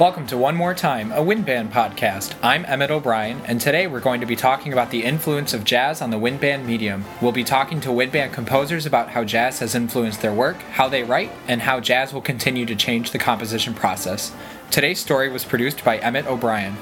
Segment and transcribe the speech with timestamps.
[0.00, 2.34] Welcome to One More Time, a wind band podcast.
[2.42, 6.00] I'm Emmett O'Brien, and today we're going to be talking about the influence of jazz
[6.00, 7.04] on the wind band medium.
[7.20, 10.88] We'll be talking to wind band composers about how jazz has influenced their work, how
[10.88, 14.34] they write, and how jazz will continue to change the composition process.
[14.70, 16.78] Today's story was produced by Emmett O'Brien.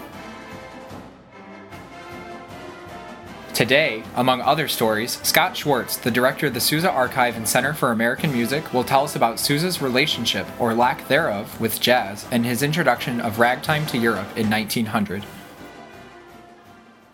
[3.59, 7.91] Today, among other stories, Scott Schwartz, the director of the Sousa Archive and Center for
[7.91, 12.63] American Music, will tell us about Sousa's relationship, or lack thereof, with jazz and his
[12.63, 15.27] introduction of ragtime to Europe in 1900.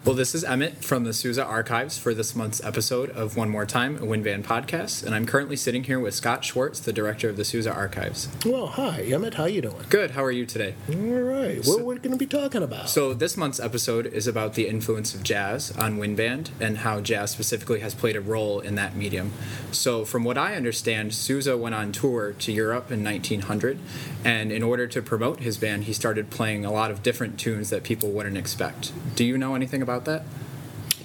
[0.04, 3.64] Well, this is Emmett from the Sousa Archives for this month's episode of One More
[3.64, 7.30] Time, a Wind Band podcast, and I'm currently sitting here with Scott Schwartz, the director
[7.30, 8.28] of the Sousa Archives.
[8.44, 9.32] Well, hi, Emmett.
[9.32, 9.82] How are you doing?
[9.88, 10.10] Good.
[10.10, 10.74] How are you today?
[10.90, 11.64] All right.
[11.64, 12.90] So, what we're going to be talking about?
[12.90, 17.00] So this month's episode is about the influence of jazz on wind band and how
[17.00, 19.32] jazz specifically has played a role in that medium.
[19.72, 23.78] So from what I understand, Sousa went on tour to Europe in 1900,
[24.22, 27.70] and in order to promote his band, he started playing a lot of different tunes
[27.70, 28.92] that people wouldn't expect.
[29.16, 30.24] Do you know anything about that?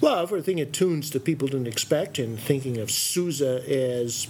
[0.00, 4.28] Well, we're thinking tunes that people didn't expect and thinking of Sousa as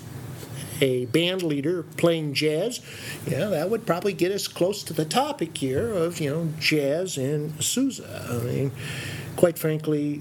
[0.81, 2.81] a band leader playing jazz,
[3.27, 7.17] yeah, that would probably get us close to the topic here of, you know, jazz
[7.17, 8.27] and Sousa.
[8.31, 8.73] I mean,
[9.37, 10.19] quite frankly,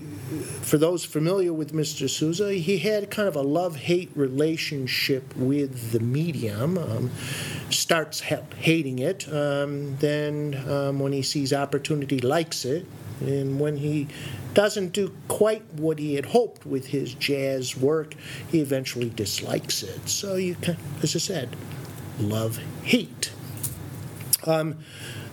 [0.62, 2.09] for those familiar with Mr.
[2.09, 6.78] Sousa, he had kind of a love hate relationship with the medium.
[6.78, 7.12] Um,
[7.70, 12.86] starts hating it, um, then um, when he sees opportunity, likes it,
[13.22, 14.08] and when he
[14.53, 18.16] doesn't do quite what he had hoped with his jazz work,
[18.52, 20.09] he eventually dislikes it.
[20.09, 21.56] So you can, as I said,
[22.20, 23.31] love hate.
[24.45, 24.78] Um,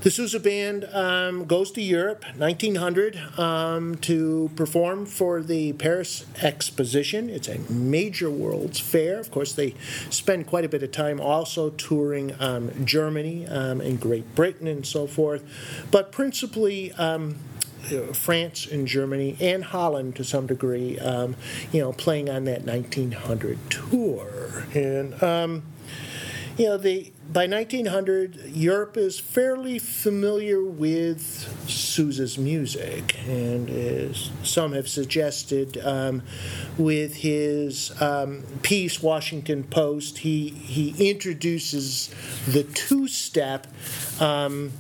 [0.07, 7.29] the Sousa Band um, goes to Europe, 1900, um, to perform for the Paris Exposition.
[7.29, 9.19] It's a major World's Fair.
[9.19, 9.75] Of course, they
[10.09, 14.87] spend quite a bit of time also touring um, Germany um, and Great Britain and
[14.87, 15.43] so forth,
[15.91, 17.37] but principally um,
[18.13, 21.37] France and Germany and Holland to some degree, um,
[21.73, 24.67] you know, playing on that 1900 tour.
[24.75, 25.63] And, um,
[26.57, 31.21] you know, the, by 1900, Europe is fairly familiar with
[31.69, 33.17] Sousa's music.
[33.27, 36.23] And as some have suggested, um,
[36.79, 42.15] with his um, piece, Washington Post, he, he introduces
[42.47, 43.67] the two step
[44.19, 44.73] um,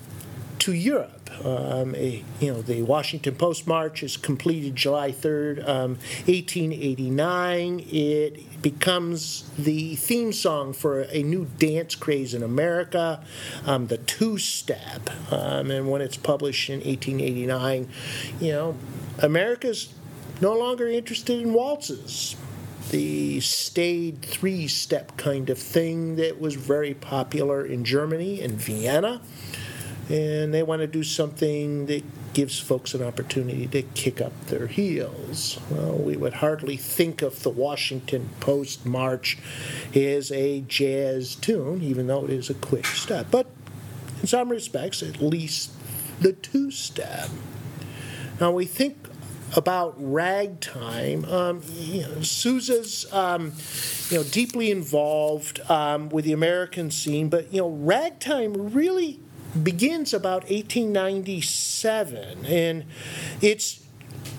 [0.61, 1.25] to Europe.
[1.44, 5.91] Um, a, you know, the Washington Post March is completed July 3rd, um,
[6.26, 7.81] 1889.
[7.91, 13.22] It becomes the theme song for a new dance craze in America,
[13.66, 15.10] um, the two step.
[15.32, 17.88] Um, and when it's published in 1889,
[18.41, 18.76] you know,
[19.19, 19.93] America's
[20.41, 22.37] no longer interested in waltzes
[22.91, 29.20] the staid three step kind of thing that was very popular in Germany and Vienna
[30.09, 34.67] and they want to do something that gives folks an opportunity to kick up their
[34.67, 35.59] heels.
[35.71, 39.39] Well, we would hardly think of the Washington Post March
[39.94, 43.27] as a jazz tune, even though it is a quick step.
[43.31, 43.47] But
[44.21, 45.72] in some respects, at least
[46.21, 47.28] the two step.
[48.41, 49.09] Now, we think
[49.55, 51.25] about ragtime.
[51.25, 53.53] Um, you know, Sousa's um,
[54.11, 59.21] you know deeply involved um, with the American scene, but you know ragtime really
[59.62, 62.84] begins about 1897, and
[63.41, 63.87] it's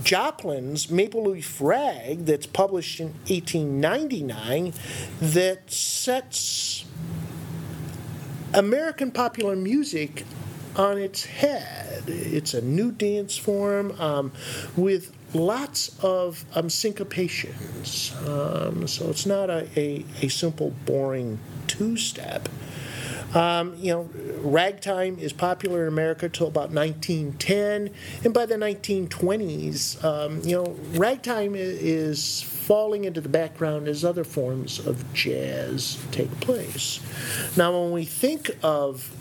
[0.03, 4.73] Joplin's Maple Leaf Rag that's published in 1899
[5.19, 6.85] that sets
[8.53, 10.23] American popular music
[10.75, 12.03] on its head.
[12.07, 14.31] It's a new dance form um,
[14.75, 18.15] with lots of um, syncopations.
[18.27, 22.47] Um, so it's not a, a, a simple, boring two step.
[23.37, 24.09] Um, you know,
[24.41, 27.93] ragtime is popular in America till about 1910,
[28.23, 34.23] and by the 1920s, um, you know, ragtime is falling into the background as other
[34.23, 36.99] forms of jazz take place.
[37.55, 39.15] Now, when we think of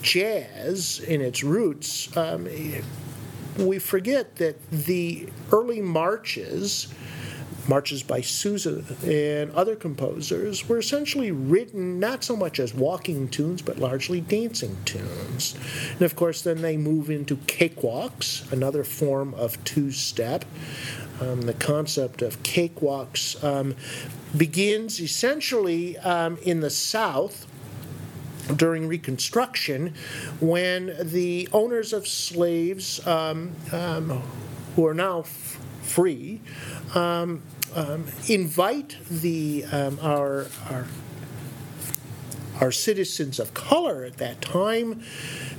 [0.00, 2.48] jazz in its roots, um,
[3.58, 6.94] we forget that the early marches
[7.70, 13.62] marches by Sousa and other composers were essentially written not so much as walking tunes,
[13.62, 15.54] but largely dancing tunes.
[15.92, 20.44] And of course, then they move into cakewalks, another form of two step.
[21.20, 23.76] Um, the concept of cakewalks um,
[24.36, 27.46] begins essentially um, in the South
[28.56, 29.94] during Reconstruction
[30.40, 34.22] when the owners of slaves um, um,
[34.74, 36.40] who are now f- free
[36.94, 37.42] um,
[37.74, 40.86] um, invite the um, our, our
[42.60, 45.02] are citizens of color at that time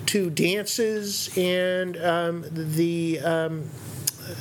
[0.06, 3.70] to dances, and um, the um,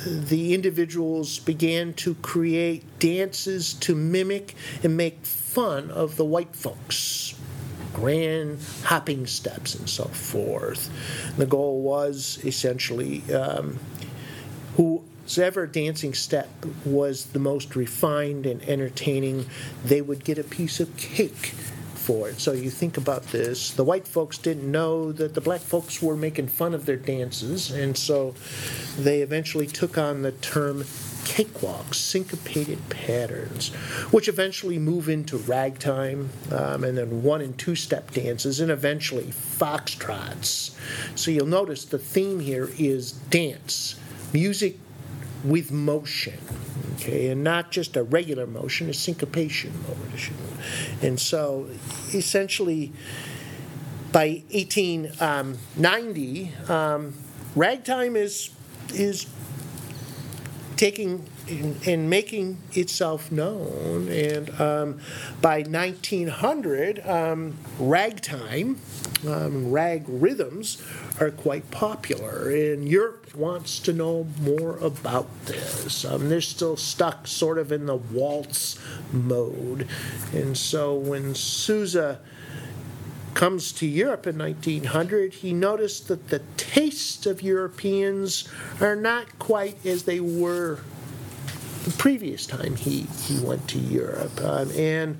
[0.05, 7.35] the individuals began to create dances to mimic and make fun of the white folks
[7.93, 10.89] grand hopping steps and so forth.
[11.37, 13.79] The goal was essentially um,
[15.35, 16.49] whoever dancing step
[16.85, 19.45] was the most refined and entertaining,
[19.83, 21.53] they would get a piece of cake
[22.01, 22.39] for it.
[22.39, 23.71] So you think about this.
[23.71, 27.71] The white folks didn't know that the black folks were making fun of their dances,
[27.71, 28.33] and so
[28.97, 30.83] they eventually took on the term
[31.23, 33.69] cakewalks, syncopated patterns,
[34.11, 39.25] which eventually move into ragtime, um, and then one and two step dances, and eventually
[39.25, 40.75] foxtrots.
[41.15, 43.95] So you'll notice the theme here is dance,
[44.33, 44.77] music
[45.43, 46.37] with motion,
[46.95, 50.35] okay, and not just a regular motion, a syncopation motion.
[51.01, 51.67] And so
[52.13, 52.93] essentially,
[54.11, 57.15] by 1890, um,
[57.55, 58.51] ragtime is
[58.93, 59.25] is
[60.75, 61.25] taking
[61.85, 64.09] and, making itself known.
[64.09, 64.99] And um,
[65.41, 68.79] by 1900, um, ragtime,
[69.27, 70.81] um, rag rhythms
[71.21, 72.49] are quite popular.
[72.49, 76.03] And Europe wants to know more about this.
[76.03, 78.79] Um, they're still stuck sort of in the waltz
[79.13, 79.87] mode.
[80.33, 82.19] And so when Sousa
[83.35, 88.49] comes to Europe in 1900, he noticed that the tastes of Europeans
[88.81, 90.79] are not quite as they were
[91.83, 94.39] the previous time he, he went to Europe.
[94.41, 95.17] Um, and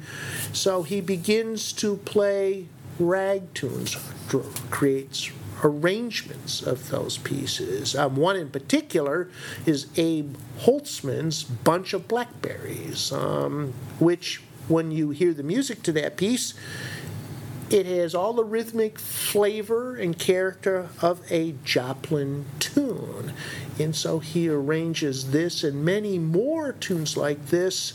[0.52, 2.68] so he begins to play
[3.00, 3.98] rag tunes,
[4.70, 5.32] creates
[5.64, 7.96] arrangements of those pieces.
[7.96, 9.30] Um, one in particular
[9.66, 16.18] is Abe Holzmann's Bunch of Blackberries, um, which, when you hear the music to that
[16.18, 16.54] piece,
[17.70, 23.34] it has all the rhythmic flavor and character of a Joplin tune.
[23.80, 27.94] And so he arranges this and many more tunes like this,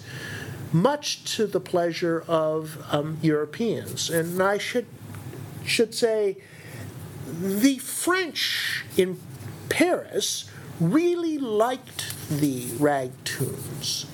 [0.72, 4.08] much to the pleasure of um, Europeans.
[4.08, 4.86] And I should,
[5.64, 6.38] should say,
[7.26, 9.20] the French in
[9.69, 10.50] Paris
[10.81, 14.06] really liked the rag tunes.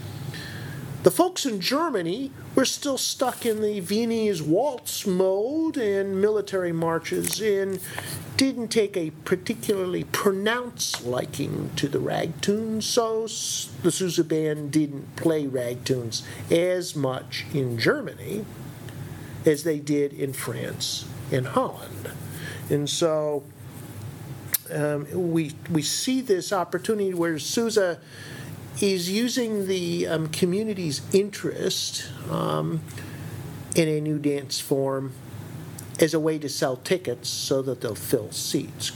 [1.03, 7.41] The folks in Germany were still stuck in the Viennese waltz mode and military marches
[7.41, 7.81] and
[8.37, 13.23] didn't take a particularly pronounced liking to the rag tunes, so
[13.83, 18.45] the Sousa band didn't play rag tunes as much in Germany
[19.45, 22.11] as they did in France and Holland.
[22.73, 23.45] And so
[24.73, 28.01] um, we, we see this opportunity where Sousa
[28.81, 32.81] is using the um, community's interest um,
[33.77, 35.13] in a new dance form
[36.01, 38.93] as a way to sell tickets so that they'll fill seats.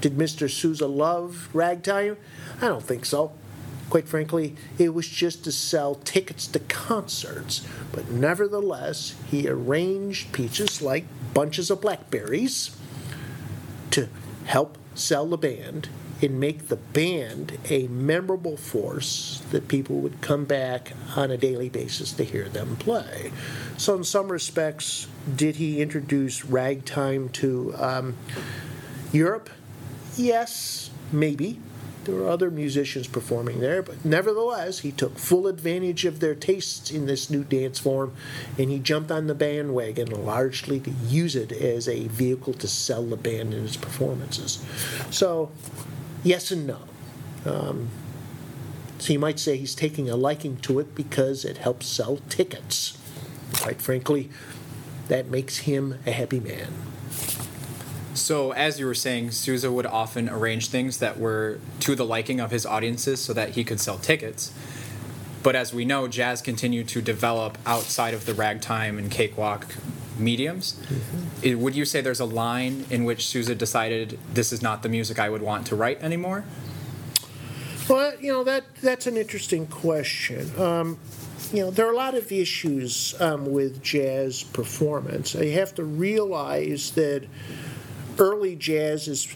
[0.00, 0.50] Did Mr.
[0.50, 2.16] Sousa love ragtime?
[2.62, 3.32] I don't think so.
[3.90, 7.66] Quite frankly, it was just to sell tickets to concerts.
[7.92, 11.04] But nevertheless, he arranged peaches like
[11.34, 12.76] bunches of blackberries
[13.90, 14.08] to
[14.44, 15.88] help sell the band
[16.22, 21.68] and make the band a memorable force that people would come back on a daily
[21.68, 23.32] basis to hear them play.
[23.76, 28.16] So, in some respects, did he introduce ragtime to um,
[29.12, 29.50] Europe?
[30.16, 31.58] Yes, maybe.
[32.04, 36.90] There were other musicians performing there, but nevertheless, he took full advantage of their tastes
[36.90, 38.14] in this new dance form
[38.58, 43.04] and he jumped on the bandwagon largely to use it as a vehicle to sell
[43.04, 44.64] the band in its performances.
[45.10, 45.50] So,
[46.22, 46.78] Yes and no.
[47.46, 47.88] Um,
[48.98, 52.98] so you might say he's taking a liking to it because it helps sell tickets.
[53.54, 54.28] Quite frankly,
[55.08, 56.68] that makes him a happy man.
[58.20, 62.38] So, as you were saying, Sousa would often arrange things that were to the liking
[62.38, 64.52] of his audiences so that he could sell tickets.
[65.42, 69.74] But as we know, jazz continued to develop outside of the ragtime and cakewalk
[70.18, 70.74] mediums.
[70.74, 71.62] Mm-hmm.
[71.62, 75.18] would you say there's a line in which Sousa decided this is not the music
[75.18, 76.44] I would want to write anymore?
[77.88, 80.52] Well, you know that that's an interesting question.
[80.60, 80.98] Um,
[81.52, 85.34] you know, there are a lot of issues um, with jazz performance.
[85.34, 87.24] You have to realize that
[88.20, 89.34] early jazz is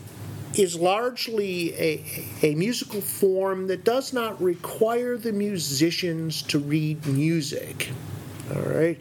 [0.54, 2.04] is largely a,
[2.42, 7.90] a musical form that does not require the musicians to read music.
[8.54, 8.98] All right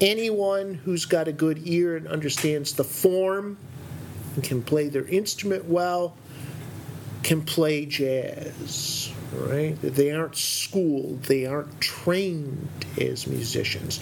[0.00, 3.58] anyone who's got a good ear and understands the form
[4.34, 6.16] and can play their instrument well
[7.22, 12.68] can play jazz right they aren't schooled they aren't trained
[12.98, 14.00] as musicians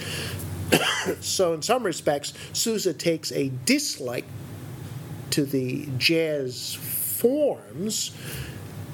[1.19, 4.25] so, in some respects, Sousa takes a dislike
[5.31, 8.11] to the jazz forms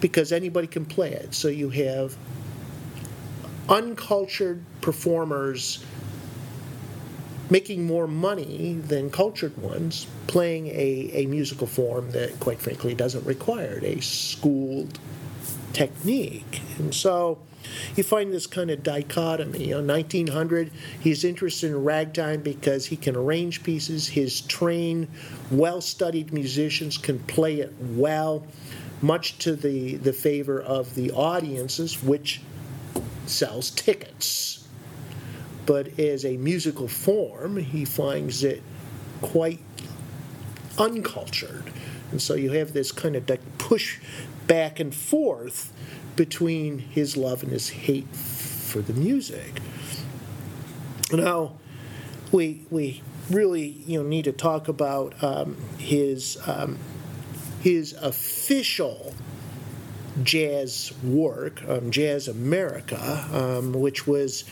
[0.01, 1.33] because anybody can play it.
[1.33, 2.17] So, you have
[3.69, 5.83] uncultured performers
[7.49, 13.25] making more money than cultured ones playing a, a musical form that, quite frankly, doesn't
[13.25, 14.99] require a schooled
[15.73, 16.61] technique.
[16.77, 17.39] And so
[17.95, 19.65] you find this kind of dichotomy.
[19.65, 24.07] You know, 1900, he's interested in ragtime because he can arrange pieces.
[24.07, 25.07] His trained,
[25.51, 28.45] well studied musicians can play it well,
[29.01, 32.41] much to the, the favor of the audiences, which
[33.25, 34.67] sells tickets.
[35.65, 38.61] But as a musical form, he finds it
[39.21, 39.59] quite
[40.77, 41.71] uncultured.
[42.15, 43.99] And so you have this kind of push
[44.47, 45.73] back and forth
[46.15, 49.59] between his love and his hate for the music.
[51.11, 51.57] Now,
[52.31, 56.77] we, we really you know, need to talk about um, his, um,
[57.59, 59.13] his official
[60.23, 64.45] jazz work, um, Jazz America, um, which was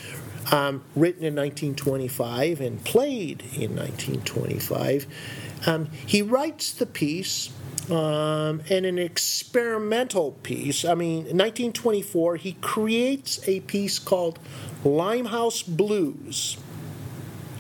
[0.52, 5.08] um, written in 1925 and played in 1925.
[5.66, 7.52] Um, he writes the piece
[7.90, 10.86] um, and an experimental piece.
[10.86, 14.40] I mean, in 1924, he creates a piece called
[14.84, 16.58] Limehouse Blues.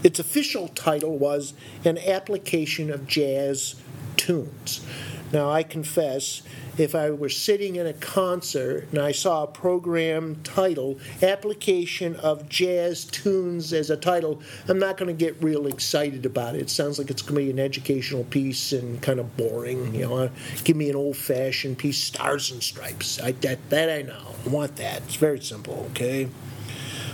[0.03, 1.53] Its official title was
[1.85, 3.75] An Application of Jazz
[4.17, 4.85] Tunes.
[5.31, 6.43] Now, I confess,
[6.77, 12.49] if I were sitting in a concert and I saw a program title, Application of
[12.49, 16.61] Jazz Tunes as a title, I'm not going to get real excited about it.
[16.61, 19.93] It sounds like it's going to be an educational piece and kind of boring.
[19.93, 20.29] You know,
[20.63, 23.21] give me an old fashioned piece, Stars and Stripes.
[23.21, 24.35] I, that, that I know.
[24.45, 25.03] I want that.
[25.03, 26.29] It's very simple, okay?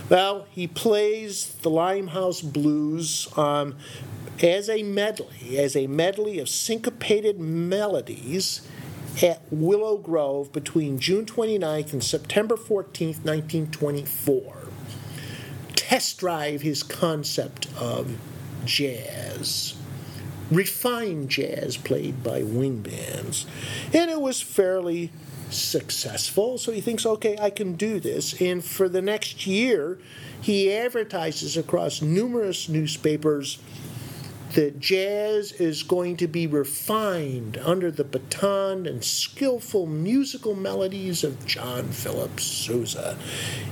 [0.10, 3.76] Well, he plays the Limehouse Blues um,
[4.42, 8.62] as a medley, as a medley of syncopated melodies
[9.22, 14.56] at Willow Grove between June 29th and September 14th, 1924.
[15.76, 18.18] Test drive his concept of
[18.66, 19.76] jazz.
[20.52, 23.46] Refined jazz played by wind bands.
[23.94, 25.12] And it was fairly
[25.50, 28.40] successful, so he thinks, okay, I can do this.
[28.40, 30.00] And for the next year,
[30.42, 33.60] he advertises across numerous newspapers
[34.54, 41.46] that jazz is going to be refined under the baton and skillful musical melodies of
[41.46, 43.18] John Philip Sousa.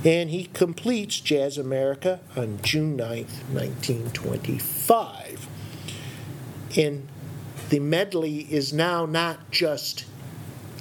[0.04, 5.48] And he completes Jazz America on June 9th, 1925.
[6.76, 7.08] And
[7.70, 10.04] the medley is now not just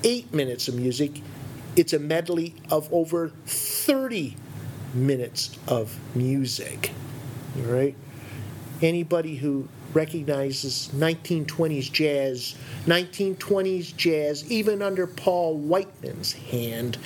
[0.03, 1.21] eight minutes of music,
[1.75, 4.35] it's a medley of over 30
[4.93, 6.91] minutes of music.
[7.57, 7.95] All right?
[8.81, 16.97] Anybody who recognizes 1920s jazz, 1920s jazz, even under Paul Whiteman's hand,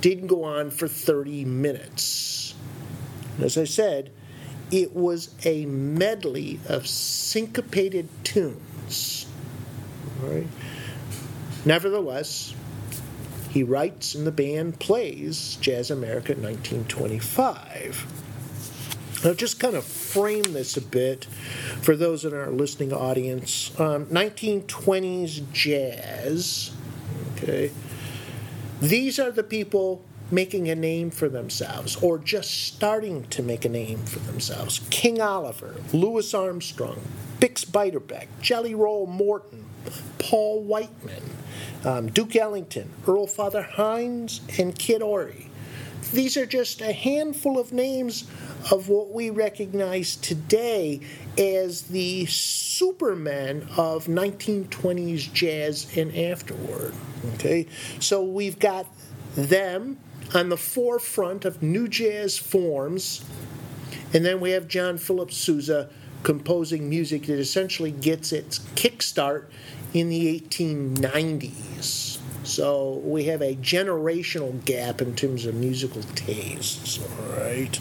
[0.00, 2.54] didn't go on for 30 minutes.
[3.40, 4.10] As I said,
[4.70, 9.26] it was a medley of syncopated tunes.
[11.64, 12.54] Nevertheless,
[13.50, 18.19] he writes and the band plays Jazz America 1925.
[19.22, 21.26] Now, just kind of frame this a bit
[21.82, 23.78] for those in our listening audience.
[23.78, 26.72] Um, 1920s jazz,
[27.36, 27.70] okay?
[28.80, 33.68] These are the people making a name for themselves or just starting to make a
[33.68, 34.80] name for themselves.
[34.88, 37.00] King Oliver, Louis Armstrong,
[37.40, 39.66] Bix Beiderbecke, Jelly Roll Morton,
[40.18, 41.22] Paul Whiteman,
[41.84, 45.49] um, Duke Ellington, Earl Father Hines, and Kid Ory.
[46.12, 48.24] These are just a handful of names
[48.70, 51.00] of what we recognize today
[51.38, 56.94] as the supermen of 1920s jazz and afterward.
[57.34, 57.66] Okay,
[58.00, 58.86] so we've got
[59.36, 59.98] them
[60.34, 63.24] on the forefront of new jazz forms,
[64.12, 65.90] and then we have John Philip Sousa
[66.22, 69.44] composing music that essentially gets its kickstart
[69.94, 72.09] in the 1890s.
[72.50, 77.78] So we have a generational gap in terms of musical tastes, all right?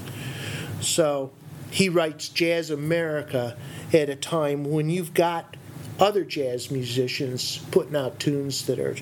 [0.80, 1.32] So
[1.72, 3.58] he writes Jazz America
[3.92, 5.58] at a time when you've got
[6.00, 8.96] other jazz musicians putting out tunes that are,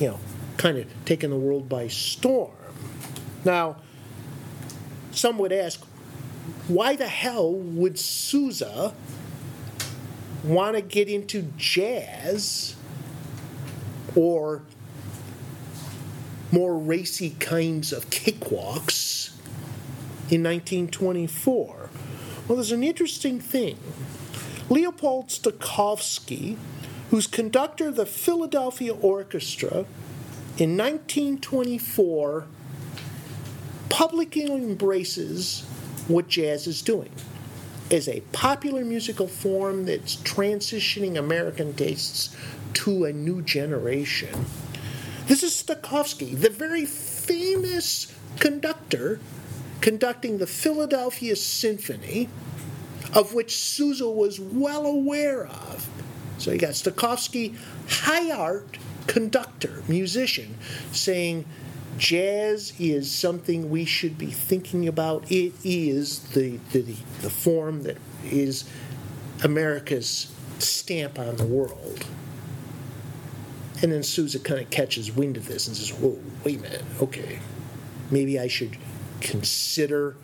[0.00, 0.18] you know,
[0.56, 2.50] kind of taking the world by storm.
[3.44, 3.76] Now,
[5.12, 5.84] some would ask,
[6.66, 8.92] why the hell would Sousa
[10.42, 12.74] want to get into jazz
[14.16, 14.62] or
[16.52, 19.32] more racy kinds of cakewalks
[20.30, 21.90] in 1924?
[22.46, 23.78] Well, there's an interesting thing.
[24.68, 26.56] Leopold Stokowski,
[27.10, 29.86] who's conductor of the Philadelphia Orchestra,
[30.58, 32.46] in 1924
[33.88, 35.66] publicly embraces
[36.08, 37.10] what jazz is doing
[37.90, 42.34] as a popular musical form that's transitioning American tastes
[42.72, 44.46] to a new generation.
[45.26, 49.20] This is Stokowski, the very famous conductor
[49.80, 52.28] conducting the Philadelphia Symphony,
[53.14, 55.88] of which Sousa was well aware of.
[56.38, 57.56] So you got Stokowski,
[57.88, 60.56] high art conductor, musician,
[60.90, 61.44] saying
[61.98, 65.30] jazz is something we should be thinking about.
[65.30, 66.82] It is the, the,
[67.20, 68.68] the form that is
[69.44, 72.04] America's stamp on the world.
[73.82, 76.84] And then Sousa kind of catches wind of this and says, Whoa, wait a minute,
[77.00, 77.40] okay.
[78.10, 78.76] Maybe I should
[79.20, 80.16] consider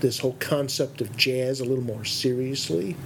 [0.00, 2.96] this whole concept of jazz a little more seriously.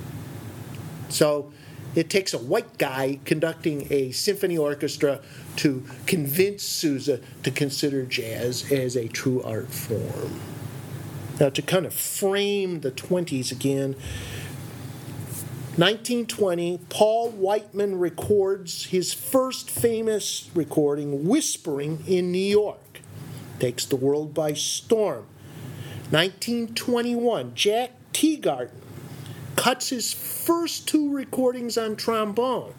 [1.08, 1.52] So
[1.94, 5.20] it takes a white guy conducting a symphony orchestra
[5.56, 10.40] to convince Sousa to consider jazz as a true art form.
[11.40, 13.96] Now, to kind of frame the 20s again,
[15.76, 23.00] 1920, Paul Whiteman records his first famous recording, Whispering in New York.
[23.58, 25.26] Takes the world by storm.
[26.10, 28.70] 1921, Jack Teagarden
[29.56, 32.72] cuts his first two recordings on trombone,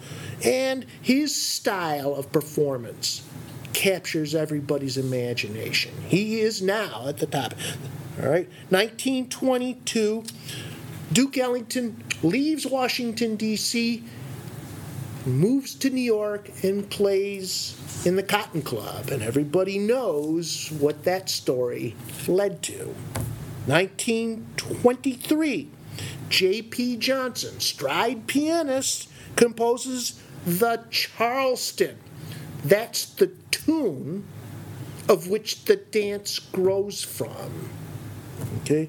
[0.46, 3.28] and his style of performance
[3.74, 5.92] captures everybody's imagination.
[6.08, 7.56] He is now at the top.
[8.22, 10.24] All right, 1922,
[11.12, 14.04] Duke Ellington leaves Washington, D.C.,
[15.26, 19.10] moves to New York, and plays in the Cotton Club.
[19.10, 21.96] And everybody knows what that story
[22.28, 22.96] led to.
[23.68, 25.70] 1923,
[26.30, 26.98] J.P.
[26.98, 31.98] Johnson, stride pianist, composes the Charleston.
[32.64, 34.26] That's the tune
[35.08, 37.70] of which the dance grows from.
[38.62, 38.88] Okay,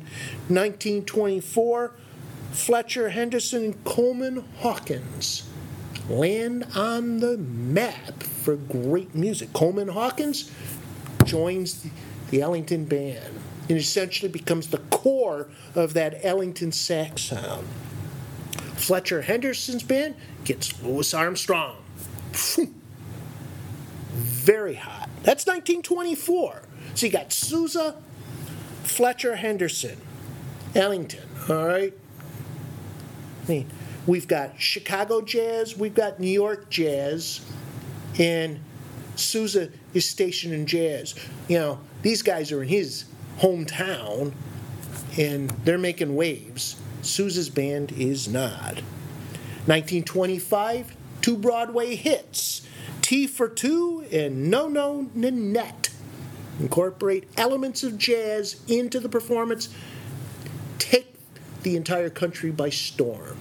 [0.49, 1.93] 1924,
[2.57, 5.49] Fletcher Henderson and Coleman Hawkins
[6.09, 9.53] land on the map for great music.
[9.53, 10.51] Coleman Hawkins
[11.25, 11.91] joins the,
[12.31, 17.67] the Ellington Band and essentially becomes the core of that Ellington sax sound.
[18.75, 21.77] Fletcher Henderson's band gets Louis Armstrong.
[24.15, 25.11] Very hot.
[25.23, 26.63] That's 1924.
[26.95, 27.97] So you got Sousa,
[28.83, 30.01] Fletcher Henderson,
[30.75, 31.93] Ellington, all right?
[33.49, 33.71] Mean,
[34.07, 37.41] we've got Chicago jazz, we've got New York jazz,
[38.19, 38.61] and
[39.15, 41.15] Sousa is stationed in jazz.
[41.49, 43.05] You know, these guys are in his
[43.39, 44.33] hometown
[45.19, 46.77] and they're making waves.
[47.03, 48.81] Sousa's band is not.
[49.67, 52.63] 1925, two Broadway hits
[53.03, 55.91] Tea for Two and No No Nanette.
[56.59, 59.69] Incorporate elements of jazz into the performance,
[60.79, 61.16] take
[61.67, 63.37] the entire country by storm.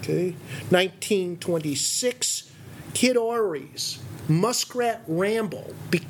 [0.00, 0.32] Okay,
[0.68, 2.52] 1926,
[2.92, 6.06] Kid Ory's Muskrat Ramble, be-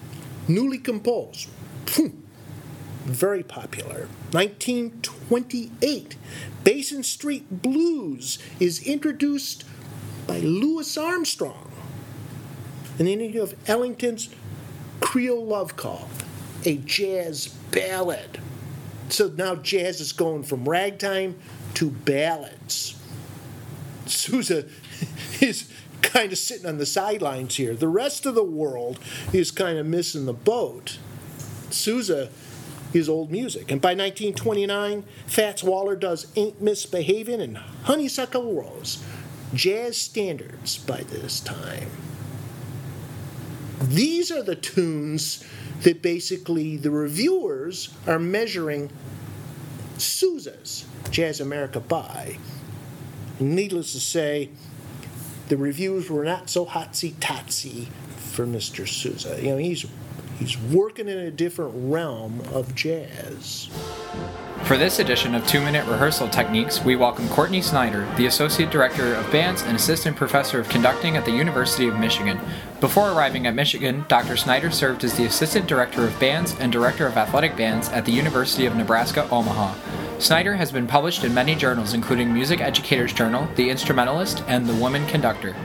[0.49, 1.49] newly composed.
[3.05, 4.09] Very popular.
[4.33, 6.17] 1928,
[6.65, 9.65] Basin Street Blues is introduced
[10.27, 11.71] by Louis Armstrong.
[12.99, 14.31] And then you have Ellington's
[14.99, 16.09] Creole Love Call,
[16.65, 18.41] a jazz ballad.
[19.13, 21.37] So now jazz is going from ragtime
[21.75, 22.99] to ballads.
[24.07, 24.65] Sousa
[25.41, 25.71] is
[26.01, 27.75] kind of sitting on the sidelines here.
[27.75, 28.99] The rest of the world
[29.31, 30.99] is kind of missing the boat.
[31.69, 32.31] Sousa
[32.95, 33.71] is old music.
[33.71, 39.05] And by 1929, Fats Waller does Ain't Misbehavin' and Honeysuckle Rose,
[39.53, 41.91] jazz standards by this time.
[43.83, 45.45] These are the tunes
[45.83, 48.91] that basically the reviewers are measuring
[49.99, 52.39] Sousa's Jazz America by.
[53.41, 54.51] Needless to say,
[55.49, 58.89] the reviews were not so hotsy totsy for Mr.
[58.89, 59.39] Sousa.
[59.43, 59.85] You know, he's
[60.39, 63.69] he's working in a different realm of jazz.
[64.65, 69.15] For this edition of Two Minute Rehearsal Techniques, we welcome Courtney Snyder, the Associate Director
[69.15, 72.41] of Bands and Assistant Professor of Conducting at the University of Michigan.
[72.81, 74.37] Before arriving at Michigan, Dr.
[74.37, 78.13] Snyder served as the Assistant Director of Bands and Director of Athletic Bands at the
[78.13, 79.75] University of Nebraska Omaha.
[80.21, 84.77] Snyder has been published in many journals, including Music Educators Journal, The Instrumentalist, and The
[84.77, 85.57] Woman Conductor.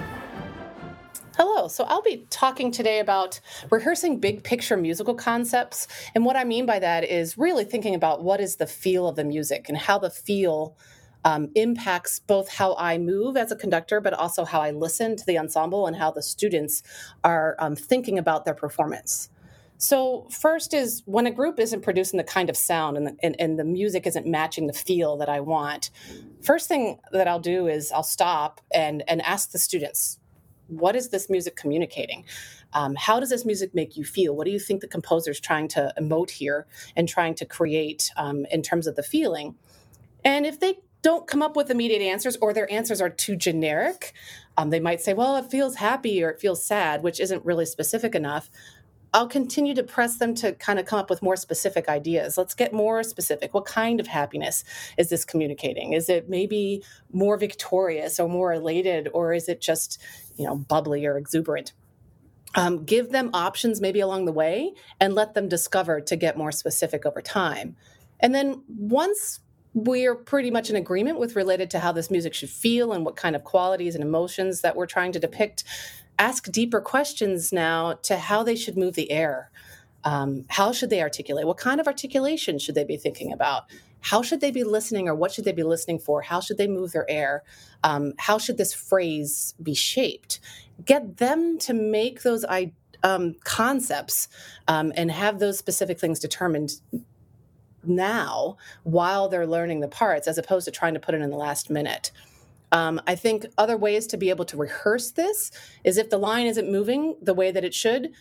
[1.38, 1.68] Hello.
[1.68, 5.88] So I'll be talking today about rehearsing big picture musical concepts.
[6.16, 9.16] And what I mean by that is really thinking about what is the feel of
[9.16, 10.76] the music and how the feel
[11.24, 15.24] um, impacts both how I move as a conductor, but also how I listen to
[15.28, 16.82] the ensemble and how the students
[17.24, 19.30] are um, thinking about their performance.
[19.78, 23.36] So, first is when a group isn't producing the kind of sound and the, and,
[23.40, 25.92] and the music isn't matching the feel that I want,
[26.42, 30.18] first thing that I'll do is I'll stop and, and ask the students,
[30.68, 32.26] what is this music communicating?
[32.74, 34.36] Um, how does this music make you feel?
[34.36, 38.12] What do you think the composer is trying to emote here and trying to create
[38.18, 39.56] um, in terms of the feeling?
[40.24, 44.14] And if they don't come up with immediate answers or their answers are too generic,
[44.58, 47.66] um, they might say, well, it feels happy or it feels sad, which isn't really
[47.66, 48.50] specific enough.
[49.14, 52.38] I'll continue to press them to kind of come up with more specific ideas.
[52.38, 53.54] Let's get more specific.
[53.54, 54.64] What kind of happiness
[54.98, 55.94] is this communicating?
[55.94, 60.02] Is it maybe more victorious or more elated, or is it just,
[60.36, 61.74] you know, bubbly or exuberant?
[62.56, 66.52] Um, give them options maybe along the way and let them discover to get more
[66.52, 67.76] specific over time.
[68.20, 69.40] And then once
[69.74, 73.16] we're pretty much in agreement with related to how this music should feel and what
[73.16, 75.64] kind of qualities and emotions that we're trying to depict,
[76.20, 79.52] ask deeper questions now to how they should move the air.
[80.04, 81.46] Um, how should they articulate?
[81.46, 83.66] What kind of articulation should they be thinking about?
[84.00, 86.22] How should they be listening or what should they be listening for?
[86.22, 87.44] How should they move their air?
[87.84, 90.40] Um, how should this phrase be shaped?
[90.86, 92.46] Get them to make those
[93.04, 94.28] um, concepts
[94.68, 96.80] um, and have those specific things determined
[97.84, 101.38] now while they're learning the parts as opposed to trying to put it in the
[101.38, 102.12] last minute.
[102.72, 105.52] Um, I think other ways to be able to rehearse this
[105.84, 108.12] is if the line isn't moving the way that it should,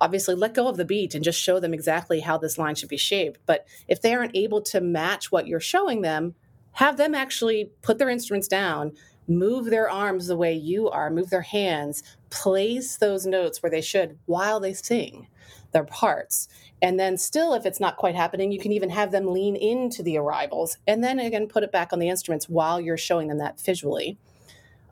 [0.00, 2.88] obviously let go of the beat and just show them exactly how this line should
[2.88, 3.38] be shaped.
[3.46, 6.34] But if they aren't able to match what you're showing them,
[6.72, 8.92] have them actually put their instruments down,
[9.28, 13.80] move their arms the way you are, move their hands, place those notes where they
[13.80, 15.28] should while they sing
[15.72, 16.48] their parts.
[16.80, 20.02] And then, still, if it's not quite happening, you can even have them lean into
[20.02, 23.38] the arrivals and then again put it back on the instruments while you're showing them
[23.38, 24.18] that visually.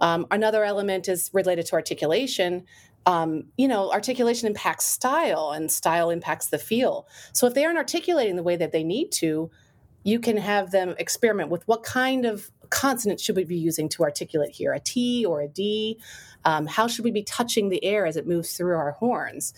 [0.00, 2.64] Um, another element is related to articulation.
[3.06, 7.06] Um, you know, articulation impacts style and style impacts the feel.
[7.32, 9.50] So if they aren't articulating the way that they need to,
[10.02, 14.02] you can have them experiment with what kind of consonant should we be using to
[14.02, 15.98] articulate here, a T or a D?
[16.44, 19.52] Um, how should we be touching the air as it moves through our horns?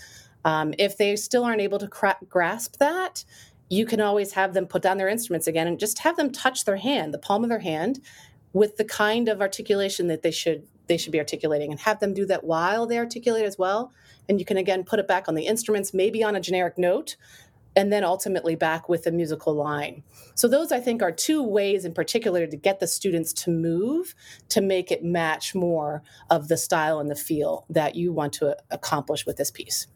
[0.45, 3.25] Um, if they still aren't able to cra- grasp that,
[3.69, 6.65] you can always have them put down their instruments again and just have them touch
[6.65, 8.01] their hand, the palm of their hand,
[8.53, 12.13] with the kind of articulation that they should they should be articulating, and have them
[12.13, 13.93] do that while they articulate as well.
[14.29, 17.17] And you can again put it back on the instruments, maybe on a generic note,
[17.75, 20.03] and then ultimately back with a musical line.
[20.35, 24.15] So those I think are two ways in particular to get the students to move
[24.51, 28.57] to make it match more of the style and the feel that you want to
[28.71, 29.87] accomplish with this piece.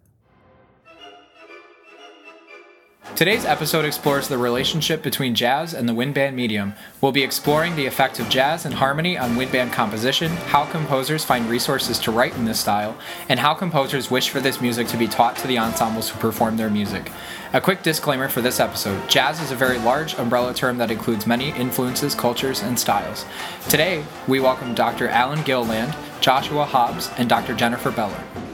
[3.15, 6.75] Today's episode explores the relationship between jazz and the wind band medium.
[7.01, 11.25] We'll be exploring the effect of jazz and harmony on wind band composition, how composers
[11.25, 12.95] find resources to write in this style,
[13.31, 16.59] and how composers wish for this music to be taught to the ensembles who perform
[16.59, 17.11] their music.
[17.55, 21.27] A quick disclaimer for this episode jazz is a very large umbrella term that includes
[21.27, 23.25] many influences, cultures, and styles.
[23.71, 25.09] Today, we welcome Dr.
[25.09, 27.55] Allan Gilliland, Joshua Hobbs, and Dr.
[27.55, 28.46] Jennifer Bellor.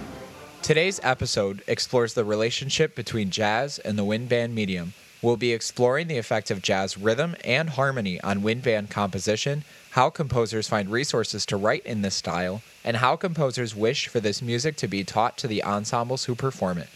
[0.62, 4.94] Today's episode explores the relationship between jazz and the wind band medium.
[5.20, 10.09] We'll be exploring the effect of jazz rhythm and harmony on wind band composition, how
[10.09, 14.77] composers find resources to write in this style, and how composers wish for this music
[14.77, 16.90] to be taught to the ensembles who perform it.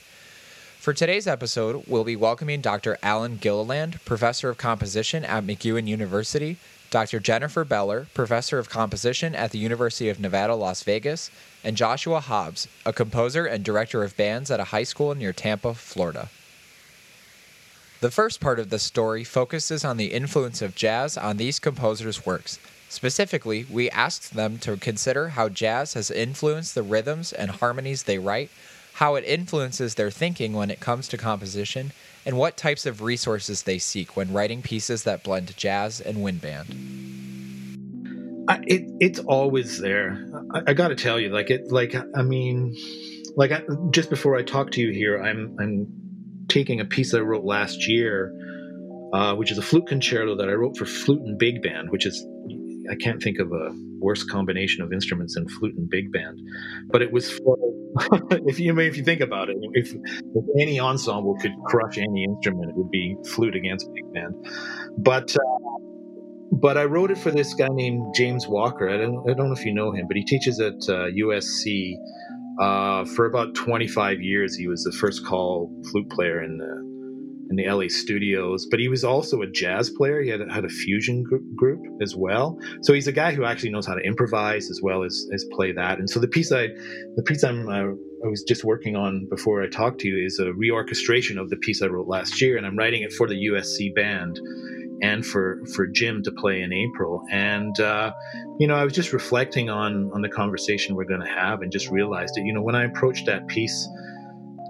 [0.78, 2.96] For today's episode, we'll be welcoming Dr.
[3.02, 6.56] Allan Gilliland, professor of composition at MacEwan University,
[6.90, 7.20] Dr.
[7.20, 11.30] Jennifer Bellor, professor of composition at the University of Nevada, Las Vegas,
[11.64, 15.74] and Joshua Hobbs, a composer and director of bands at a high school near Tampa,
[15.74, 16.28] Florida.
[18.00, 22.26] The first part of the story focuses on the influence of jazz on these composers'
[22.26, 22.58] works.
[22.88, 28.18] Specifically, we asked them to consider how jazz has influenced the rhythms and harmonies they
[28.18, 28.50] write,
[28.94, 31.92] how it influences their thinking when it comes to composition,
[32.26, 36.40] and what types of resources they seek when writing pieces that blend jazz and wind
[36.42, 36.66] band.
[38.48, 40.28] I, it it's always there.
[40.52, 42.76] I, I got to tell you, like it, like I mean,
[43.36, 45.86] like I, just before I talk to you here, I'm I'm
[46.48, 48.32] taking a piece I wrote last year,
[49.12, 52.06] uh, which is a flute concerto that I wrote for flute and big band, which
[52.06, 52.24] is
[52.90, 56.40] I can't think of a worse combination of instruments than flute and big band.
[56.88, 57.56] But it was for
[58.46, 62.70] if you if you think about it, if, if, any ensemble could crush any instrument,
[62.70, 64.34] it would be flute against big band.
[64.98, 65.78] But uh,
[66.52, 68.88] but I wrote it for this guy named James Walker.
[68.88, 71.94] I don't I don't know if you know him, but he teaches at uh, USC.
[72.58, 76.95] Uh, for about 25 years, he was the first call flute player in the
[77.50, 80.20] in the LA studios, but he was also a jazz player.
[80.20, 81.24] He had, had a fusion
[81.56, 82.58] group as well.
[82.82, 85.72] So he's a guy who actually knows how to improvise as well as, as play
[85.72, 85.98] that.
[85.98, 86.68] And so the piece I,
[87.16, 87.92] the piece I'm, uh,
[88.24, 91.56] I was just working on before I talked to you is a reorchestration of the
[91.56, 94.40] piece I wrote last year, and I'm writing it for the USC band
[95.02, 97.22] and for for Jim to play in April.
[97.30, 98.12] And uh,
[98.58, 101.70] you know, I was just reflecting on on the conversation we're going to have, and
[101.70, 103.86] just realized that you know when I approached that piece,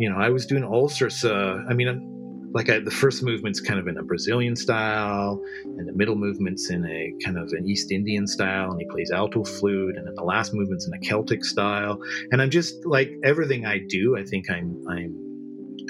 [0.00, 1.24] you know, I was doing all sorts.
[1.24, 2.12] Uh, I mean.
[2.56, 6.70] Like I, the first movement's kind of in a Brazilian style, and the middle movement's
[6.70, 10.14] in a kind of an East Indian style, and he plays alto flute, and then
[10.14, 12.00] the last movement's in a Celtic style.
[12.32, 15.14] And I'm just like everything I do, I think I'm I'm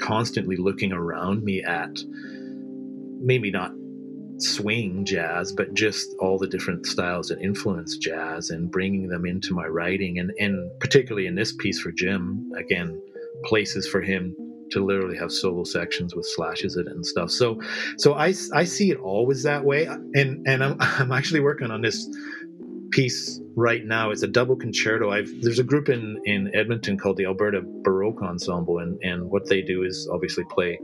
[0.01, 1.97] constantly looking around me at
[3.21, 3.71] maybe not
[4.39, 9.53] swing jazz, but just all the different styles that influence jazz and bringing them into
[9.53, 10.19] my writing.
[10.19, 13.01] And, and particularly in this piece for Jim, again,
[13.45, 14.35] places for him
[14.71, 17.31] to literally have solo sections with slashes in it and stuff.
[17.31, 17.59] So,
[17.97, 19.85] so I, I see it always that way.
[19.85, 22.07] And, and I'm, I'm actually working on this
[22.91, 24.11] piece right now.
[24.11, 25.11] It's a double concerto.
[25.11, 28.79] I've, there's a group in, in Edmonton called the Alberta Baroque Ensemble.
[28.79, 30.79] And, and what they do is obviously play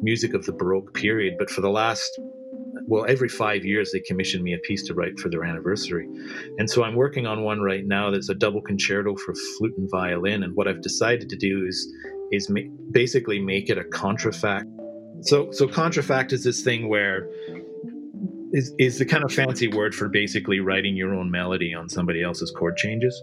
[0.00, 1.34] music of the Baroque period.
[1.38, 2.20] But for the last
[2.86, 6.08] well, every five years they commission me a piece to write for their anniversary.
[6.58, 9.88] And so I'm working on one right now that's a double concerto for flute and
[9.90, 10.42] violin.
[10.42, 11.92] And what I've decided to do is
[12.30, 14.64] is ma- basically make it a contrafact.
[15.22, 17.28] So so contrafact is this thing where
[18.52, 22.22] is, is the kind of fancy word for basically writing your own melody on somebody
[22.22, 23.20] else's chord changes.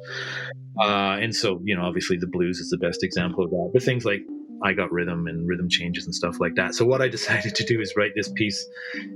[0.79, 3.71] Uh, and so, you know, obviously the blues is the best example of that.
[3.73, 4.21] But things like
[4.63, 6.75] I got rhythm and rhythm changes and stuff like that.
[6.75, 8.65] So what I decided to do is write this piece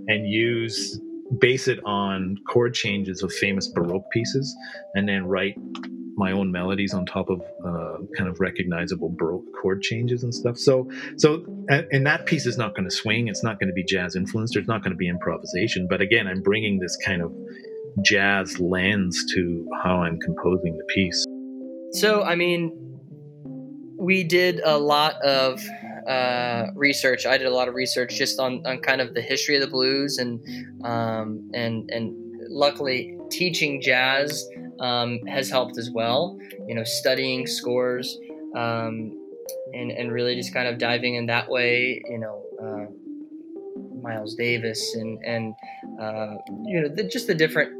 [0.07, 0.99] and use
[1.39, 4.53] base it on chord changes of famous baroque pieces
[4.95, 5.55] and then write
[6.21, 10.55] my own melodies on top of uh, kind of recognizable baroque chord changes and stuff.
[10.55, 13.27] So, so, and that piece is not going to swing.
[13.27, 14.53] It's not going to be jazz influenced.
[14.53, 15.87] There's not going to be improvisation.
[15.89, 17.33] But again, I'm bringing this kind of
[18.05, 21.25] jazz lens to how I'm composing the piece.
[21.93, 22.71] So, I mean,
[23.97, 25.59] we did a lot of
[26.07, 27.25] uh, research.
[27.25, 29.67] I did a lot of research just on, on kind of the history of the
[29.67, 30.39] blues and
[30.85, 32.15] um, and and
[32.49, 34.47] luckily teaching jazz
[34.81, 36.37] um, has helped as well.
[36.67, 38.17] You know, studying scores
[38.55, 39.17] um,
[39.73, 42.01] and and really just kind of diving in that way.
[42.09, 42.43] You know.
[42.61, 42.91] Uh,
[44.01, 45.53] Miles Davis and and
[46.01, 47.71] uh, you know the, just the different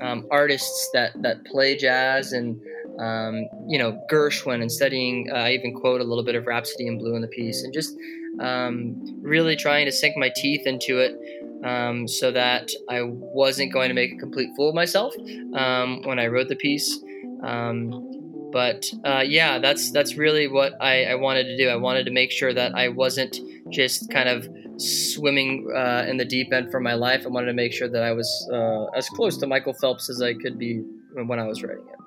[0.00, 2.60] um, artists that that play jazz and
[2.98, 5.30] um, you know, Gershwin and studying.
[5.30, 7.72] Uh, I even quote a little bit of Rhapsody in Blue in the piece, and
[7.72, 7.96] just
[8.40, 11.16] um, really trying to sink my teeth into it
[11.64, 15.14] um, so that I wasn't going to make a complete fool of myself
[15.54, 17.00] um, when I wrote the piece.
[17.42, 21.68] Um, but uh, yeah, that's that's really what I, I, wanted to do.
[21.68, 23.36] I wanted to make sure that I wasn't
[23.70, 24.46] just kind of
[24.76, 27.24] swimming uh, in the deep end for my life.
[27.24, 30.20] I wanted to make sure that I was uh, as close to Michael Phelps as
[30.20, 31.98] I could be when I was writing it.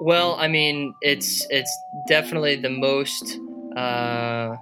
[0.00, 3.38] Well, I mean, it's it's definitely the most.
[3.76, 4.56] Uh,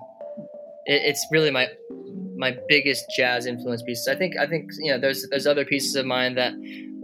[0.86, 1.68] it, it's really my
[2.36, 4.08] my biggest jazz influence pieces.
[4.08, 6.52] I think I think you know there's there's other pieces of mine that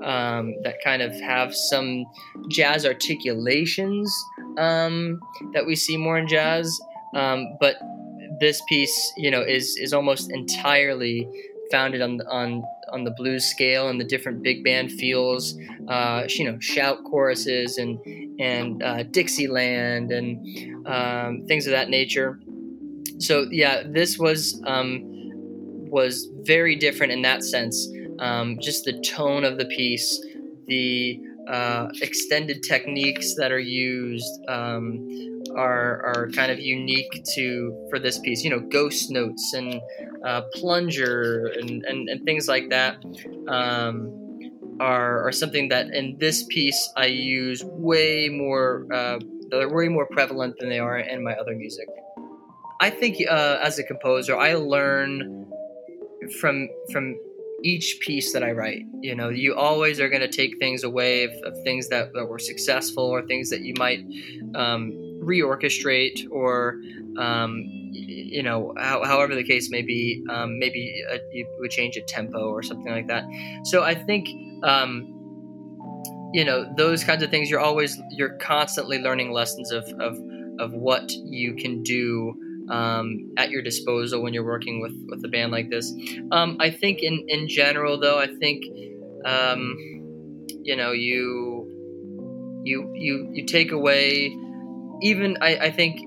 [0.05, 2.05] um, that kind of have some
[2.51, 4.15] jazz articulations
[4.59, 5.21] um,
[5.55, 6.81] that we see more in jazz,
[7.15, 7.77] um, but
[8.41, 11.29] this piece you know is is almost entirely
[11.71, 16.45] founded on on on the blues scale and the different big band feels, uh, you
[16.45, 17.99] know, shout choruses and
[18.39, 22.39] and uh, Dixieland and um, things of that nature.
[23.19, 25.13] So yeah, this was um,
[25.93, 27.87] was very different in that sense.
[28.19, 30.19] Um, just the tone of the piece,
[30.67, 35.07] the uh, extended techniques that are used um,
[35.55, 38.43] are are kind of unique to for this piece.
[38.43, 39.81] You know, ghost notes and
[40.25, 42.97] uh, plunger and, and, and things like that
[43.49, 48.87] um, are, are something that in this piece I use way more.
[48.91, 49.19] Uh,
[49.51, 51.87] they're way more prevalent than they are in my other music.
[52.81, 55.42] I think uh, as a composer, I learn
[56.41, 57.17] from from
[57.65, 58.83] each piece that I write.
[59.01, 62.27] You know, you always are going to take things away of, of things that, that,
[62.27, 64.01] were successful or things that you might
[64.57, 66.81] um, reorchestrate or
[67.19, 71.97] um, you know, how, however the case may be, um, maybe a, you would change
[71.97, 73.25] a tempo or something like that.
[73.65, 74.29] So I think,
[74.65, 75.09] um,
[76.33, 77.51] you know, those kinds of things.
[77.51, 80.19] You're always you're constantly learning lessons of of,
[80.59, 82.35] of what you can do
[82.71, 85.93] um, at your disposal when you're working with with a band like this.
[86.31, 88.65] Um, I think in in general, though, I think
[89.25, 89.77] um,
[90.63, 94.37] you know you you you you take away
[95.03, 96.01] even I, I think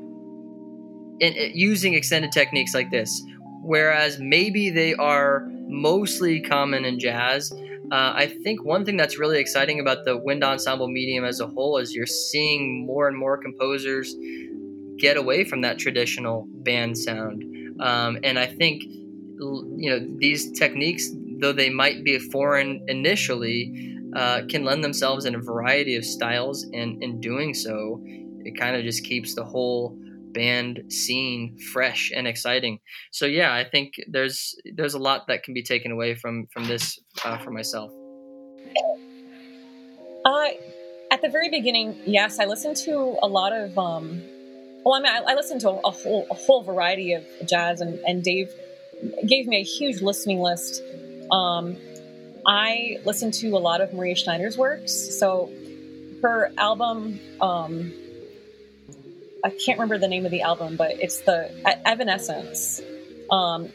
[1.19, 3.21] in, in using extended techniques like this,
[3.61, 7.51] whereas maybe they are mostly common in jazz.
[7.91, 11.47] Uh, I think one thing that's really exciting about the wind ensemble medium as a
[11.47, 14.15] whole is you're seeing more and more composers
[14.99, 17.43] get away from that traditional band sound.
[17.79, 24.43] Um, and I think you know these techniques, though they might be foreign initially, uh,
[24.49, 26.63] can lend themselves in a variety of styles.
[26.63, 28.01] And in doing so,
[28.45, 29.97] it kind of just keeps the whole
[30.35, 32.79] band scene fresh and exciting.
[33.11, 36.65] So yeah, I think there's there's a lot that can be taken away from from
[36.65, 37.91] this uh, for myself.
[40.25, 40.47] Uh,
[41.11, 44.21] at the very beginning, yes, I listened to a lot of um,
[44.85, 47.99] well, I mean, I, I listened to a whole a whole variety of jazz, and,
[48.05, 48.53] and Dave
[49.27, 50.83] gave me a huge listening list.
[51.31, 51.75] Um,
[52.45, 54.93] I listened to a lot of Maria Schneider's works.
[55.19, 55.51] So
[56.21, 57.91] her album, um,
[59.43, 61.49] I can't remember the name of the album, but it's the
[61.85, 62.79] Evanescence.
[63.31, 63.69] Um,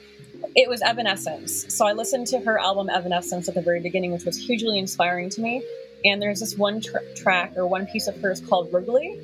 [0.54, 1.74] it was Evanescence.
[1.74, 5.28] So I listened to her album Evanescence at the very beginning, which was hugely inspiring
[5.30, 5.64] to me.
[6.04, 9.20] And there's this one tr- track or one piece of hers called Wyrgly.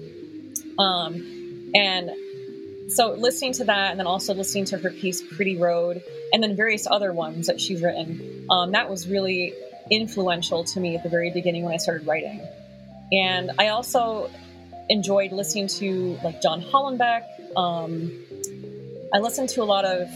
[0.78, 1.35] Um,
[1.76, 2.10] and
[2.90, 6.56] so listening to that and then also listening to her piece Pretty Road and then
[6.56, 9.52] various other ones that she's written, um, that was really
[9.90, 12.40] influential to me at the very beginning when I started writing.
[13.12, 14.30] And I also
[14.88, 17.24] enjoyed listening to like John Hollenbeck.
[17.56, 18.12] Um,
[19.12, 20.08] I listened to a lot of,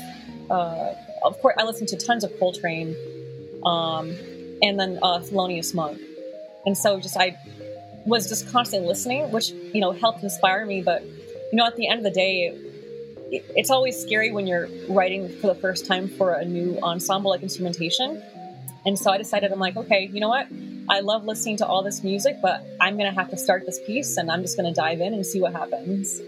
[0.51, 0.95] uh,
[1.25, 2.97] of course, I listened to tons of Coltrane,
[3.65, 4.11] um,
[4.63, 6.01] and then uh, Thelonious Monk.
[6.67, 7.39] And so just I
[8.05, 10.83] was just constantly listening, which you know helped inspire me.
[10.83, 11.05] But
[11.53, 12.57] you know, at the end of the day,
[13.31, 17.43] it's always scary when you're writing for the first time for a new ensemble like
[17.43, 18.23] instrumentation.
[18.87, 20.49] And so I decided, I'm like, okay, you know what?
[20.89, 23.79] I love listening to all this music, but I'm going to have to start this
[23.87, 26.21] piece and I'm just going to dive in and see what happens.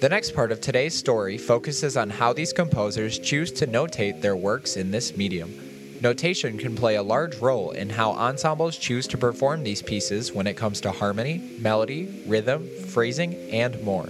[0.00, 4.34] The next part of today's story focuses on how these composers choose to notate their
[4.34, 5.69] works in this medium.
[6.02, 10.46] Notation can play a large role in how ensembles choose to perform these pieces when
[10.46, 14.08] it comes to harmony, melody, rhythm, phrasing, and more.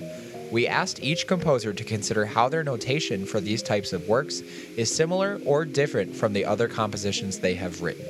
[0.52, 4.40] We asked each composer to consider how their notation for these types of works
[4.76, 8.06] is similar or different from the other compositions they have written.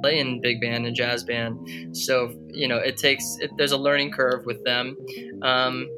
[0.00, 3.38] Play in big band and jazz band, so you know it takes.
[3.40, 4.96] It, there's a learning curve with them.
[5.42, 5.88] Um,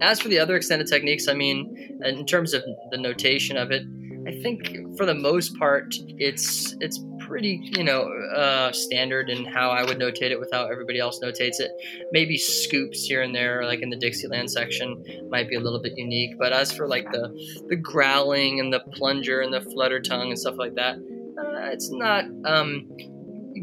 [0.00, 3.82] as for the other extended techniques, I mean, in terms of the notation of it,
[4.26, 8.02] I think for the most part, it's it's pretty you know
[8.34, 11.70] uh, standard in how I would notate it without everybody else notates it.
[12.12, 15.92] Maybe scoops here and there, like in the Dixieland section, might be a little bit
[15.96, 16.38] unique.
[16.38, 17.28] But as for like the
[17.68, 21.90] the growling and the plunger and the flutter tongue and stuff like that, uh, it's
[21.90, 22.88] not um,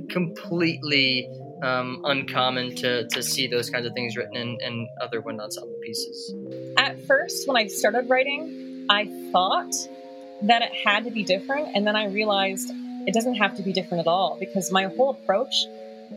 [0.10, 1.30] completely
[1.64, 5.78] um, uncommon to, to see those kinds of things written in, in other wind ensemble
[5.84, 6.34] pieces.
[6.78, 9.74] At first, when I started writing, I thought
[10.44, 11.76] that it had to be different.
[11.76, 12.72] And then I realized
[13.08, 15.54] it doesn't have to be different at all because my whole approach,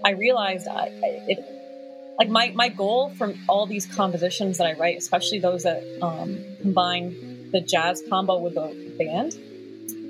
[0.05, 0.91] I realized I,
[1.29, 1.45] it,
[2.19, 6.45] like my, my goal from all these compositions that I write, especially those that um,
[6.61, 9.39] combine the jazz combo with the band,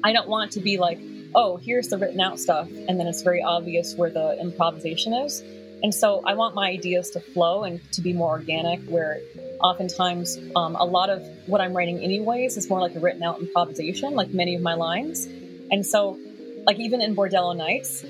[0.03, 0.99] I don't want to be like,
[1.35, 5.43] oh, here's the written out stuff, and then it's very obvious where the improvisation is.
[5.83, 9.21] And so I want my ideas to flow and to be more organic, where
[9.61, 13.41] oftentimes um, a lot of what I'm writing, anyways, is more like a written out
[13.41, 15.27] improvisation, like many of my lines.
[15.71, 16.19] And so,
[16.67, 18.05] like, even in Bordello Nights,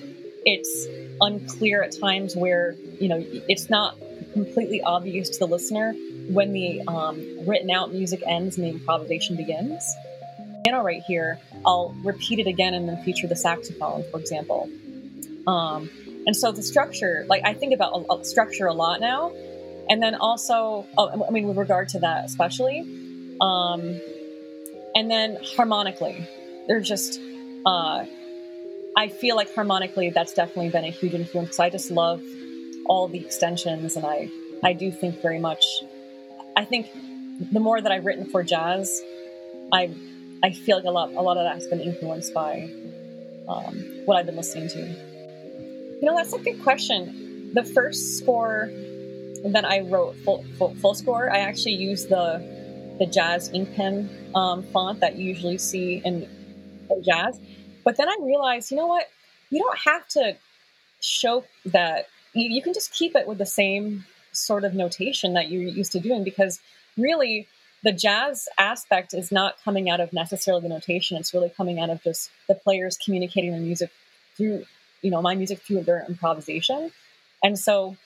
[0.44, 0.86] it's
[1.20, 3.96] unclear at times where, you know, it's not
[4.32, 5.94] completely obvious to the listener
[6.28, 9.94] when the um, written out music ends and the improvisation begins.
[10.64, 14.68] Piano right here, I'll repeat it again and then feature the saxophone, for example.
[15.46, 15.90] Um,
[16.26, 19.32] and so the structure, like I think about a, a structure a lot now,
[19.88, 22.80] and then also, oh, I mean, with regard to that especially,
[23.40, 24.00] um,
[24.94, 26.28] and then harmonically,
[26.66, 27.20] they're just.
[27.66, 28.04] Uh,
[28.96, 31.48] I feel like harmonically, that's definitely been a huge influence.
[31.48, 32.22] Because I just love
[32.86, 34.30] all the extensions, and I
[34.62, 35.64] I do think very much.
[36.56, 36.88] I think
[37.52, 39.02] the more that I've written for jazz,
[39.72, 39.94] I
[40.42, 42.70] I feel like a lot a lot of that has been influenced by
[43.48, 43.74] um,
[44.04, 44.80] what I've been listening to.
[44.80, 47.52] You know, that's a good question.
[47.54, 48.70] The first score
[49.44, 52.42] that I wrote full, full, full score, I actually used the
[52.98, 56.28] the jazz ink pen um, font that you usually see in,
[56.90, 57.40] in jazz.
[57.84, 59.06] But then I realized, you know what?
[59.50, 60.36] You don't have to
[61.00, 62.06] show that.
[62.34, 65.92] You, you can just keep it with the same sort of notation that you're used
[65.92, 66.60] to doing because
[66.96, 67.48] really
[67.82, 71.16] the jazz aspect is not coming out of necessarily the notation.
[71.16, 73.90] It's really coming out of just the players communicating their music
[74.36, 74.64] through,
[75.02, 76.90] you know, my music through their improvisation.
[77.42, 77.96] And so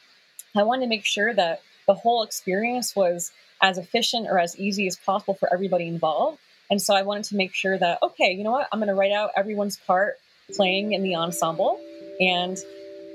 [0.57, 4.86] I wanted to make sure that the whole experience was as efficient or as easy
[4.86, 6.38] as possible for everybody involved.
[6.70, 8.94] And so I wanted to make sure that, okay, you know what, I'm going to
[8.94, 10.18] write out everyone's part
[10.55, 11.80] playing in the ensemble.
[12.20, 12.59] And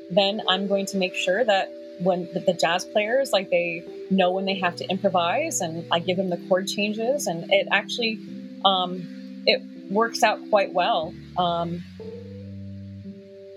[0.10, 4.46] then I'm going to make sure that when the, jazz players, like they know when
[4.46, 7.28] they have to improvise and I give them the chord changes.
[7.28, 8.20] And it actually,
[8.66, 9.62] um, it
[9.92, 11.14] works out quite well.
[11.38, 11.84] Um,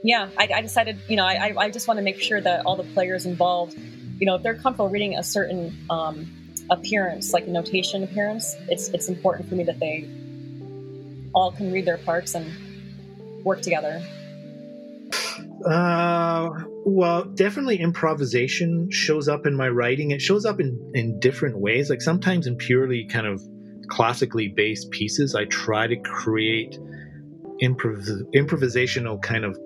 [0.06, 2.76] yeah, I, I, decided, you know, I, I just want to make sure that all
[2.76, 3.76] the players involved,
[4.20, 6.30] you know, if they're comfortable reading a certain um,
[6.70, 10.08] appearance, like a notation appearance, it's it's important for me that they
[11.34, 14.00] all can read their parts and work together.
[15.68, 16.50] Uh,
[16.84, 20.12] well, definitely improvisation shows up in my writing.
[20.12, 21.90] It shows up in in different ways.
[21.90, 23.42] Like sometimes in purely kind of
[23.88, 26.78] classically based pieces, I try to create
[27.60, 29.58] improv- improvisational kind of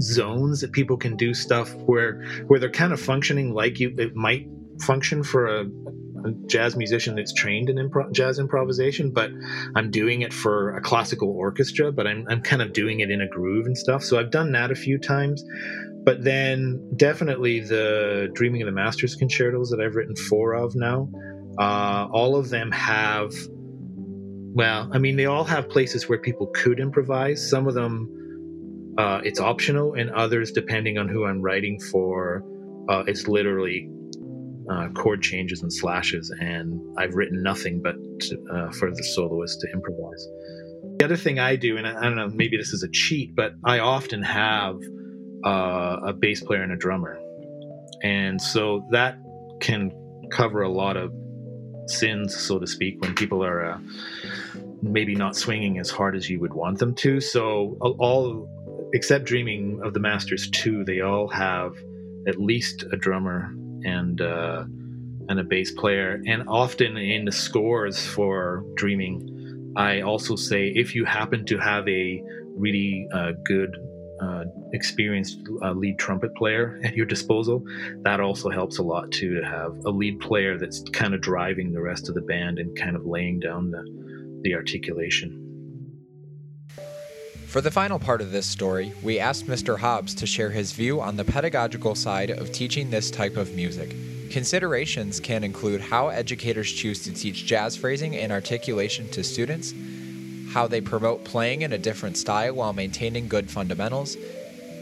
[0.00, 4.14] zones that people can do stuff where where they're kind of functioning like you it
[4.14, 4.46] might
[4.80, 9.30] function for a, a jazz musician that's trained in jazz improvisation but
[9.76, 13.20] i'm doing it for a classical orchestra but I'm, I'm kind of doing it in
[13.20, 14.02] a groove and stuff.
[14.02, 15.44] So i've done that a few times
[16.04, 21.08] but then definitely the dreaming of the masters concertos that i've written four of now
[21.58, 23.32] uh, all of them have
[24.54, 27.48] well i mean they all have places where people could improvise.
[27.48, 28.23] Some of them
[28.96, 32.44] uh, it's optional, and others, depending on who I'm writing for,
[32.88, 33.90] uh, it's literally
[34.70, 37.96] uh, chord changes and slashes, and I've written nothing but
[38.52, 40.28] uh, for the soloist to improvise.
[40.98, 43.34] The other thing I do, and I, I, don't know, maybe this is a cheat,
[43.34, 44.76] but I often have
[45.44, 47.18] uh, a bass player and a drummer,
[48.02, 49.18] and so that
[49.60, 49.92] can
[50.30, 51.12] cover a lot of
[51.86, 53.78] sins, so to speak, when people are uh,
[54.82, 57.20] maybe not swinging as hard as you would want them to.
[57.20, 58.48] So all
[58.94, 61.76] except Dreaming of the Masters 2, they all have
[62.26, 63.52] at least a drummer
[63.84, 64.64] and uh,
[65.28, 66.22] and a bass player.
[66.26, 71.86] And often in the scores for Dreaming, I also say if you happen to have
[71.88, 72.22] a
[72.56, 73.76] really uh, good,
[74.22, 77.64] uh, experienced uh, lead trumpet player at your disposal,
[78.02, 79.34] that also helps a lot too.
[79.34, 82.78] To have a lead player that's kind of driving the rest of the band and
[82.78, 83.84] kind of laying down the
[84.42, 85.43] the articulation.
[87.54, 89.78] For the final part of this story, we asked Mr.
[89.78, 93.94] Hobbs to share his view on the pedagogical side of teaching this type of music.
[94.28, 99.72] Considerations can include how educators choose to teach jazz phrasing and articulation to students,
[100.52, 104.16] how they promote playing in a different style while maintaining good fundamentals,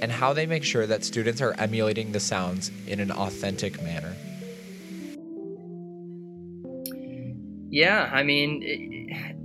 [0.00, 4.16] and how they make sure that students are emulating the sounds in an authentic manner.
[7.68, 9.41] Yeah, I mean,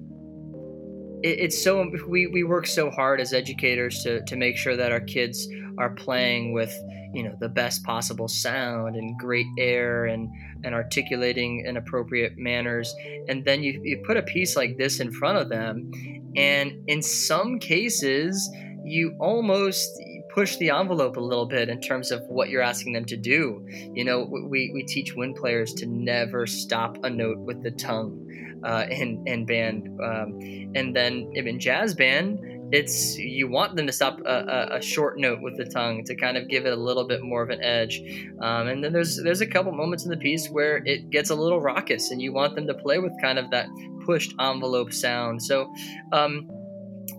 [1.23, 4.75] it, it's so um, we, we work so hard as educators to, to make sure
[4.75, 5.47] that our kids
[5.77, 6.73] are playing with
[7.13, 10.29] you know the best possible sound and great air and
[10.63, 12.93] and articulating in appropriate manners.
[13.27, 15.91] And then you, you put a piece like this in front of them
[16.35, 18.49] and in some cases
[18.83, 19.89] you almost
[20.37, 23.65] push the envelope a little bit in terms of what you're asking them to do
[23.93, 28.27] you know we, we teach wind players to never stop a note with the tongue
[28.63, 29.87] uh, in, in band.
[30.01, 30.39] Um,
[30.75, 32.39] and then in jazz band,
[32.71, 36.35] it's you want them to stop a, a, short note with the tongue to kind
[36.35, 38.01] of give it a little bit more of an edge.
[38.41, 41.35] Um, and then there's there's a couple moments in the piece where it gets a
[41.35, 43.67] little raucous, and you want them to play with kind of that
[44.05, 45.41] pushed envelope sound.
[45.41, 45.73] So.
[46.11, 46.49] Um,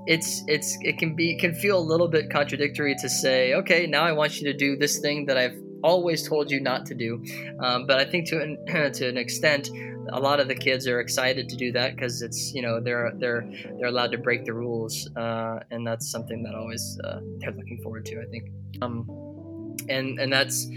[0.07, 4.05] it's it's it can be can feel a little bit contradictory to say okay now
[4.05, 7.23] i want you to do this thing that i've always told you not to do.
[7.63, 8.59] Um, but i think to an,
[8.95, 9.71] to an extent
[10.11, 13.13] a lot of the kids are excited to do that because it's you know they're
[13.19, 17.53] they're they're allowed to break the rules uh, and that's something that always uh, they're
[17.53, 18.51] looking forward to I think.
[18.83, 20.69] Um, and and that's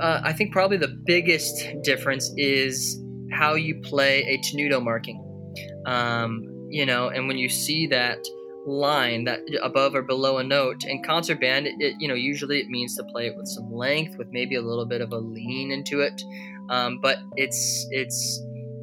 [0.00, 2.98] uh, I think probably the biggest difference is
[3.30, 5.22] how you play a tenuto marking.
[5.84, 8.18] Um, you know and when you see that
[8.66, 10.84] line that above or below a note.
[10.84, 13.72] In concert band it, it, you know usually it means to play it with some
[13.72, 16.22] length with maybe a little bit of a lean into it.
[16.70, 18.40] Um, but it's it's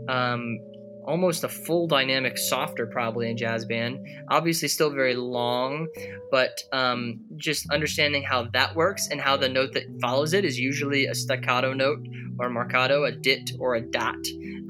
[0.10, 0.60] um,
[1.06, 4.00] almost a full dynamic softer probably in jazz band.
[4.30, 5.88] Obviously still very long
[6.32, 10.60] but um, just understanding how that works and how the note that follows it is
[10.60, 12.00] usually a staccato note
[12.40, 14.16] or marcato a dit or a dot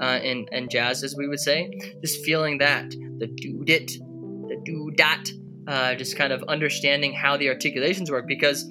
[0.00, 1.70] uh, in, in jazz as we would say.
[2.02, 3.90] Just feeling that the do dit
[4.64, 5.28] do dot
[5.66, 8.64] uh, just kind of understanding how the articulations work because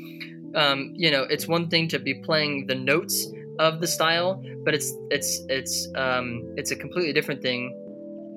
[0.55, 3.27] um, you know it's one thing to be playing the notes
[3.59, 7.75] of the style, but it's it's it's um, it's a completely different thing